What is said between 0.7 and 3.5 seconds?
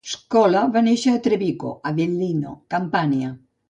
va néixer a Trevico, Avellino, Campania.